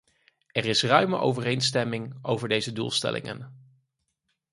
[0.47, 3.53] Er is ruime overeenstemming over deze doelstellingen.